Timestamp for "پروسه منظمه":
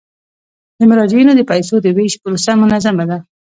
2.23-3.03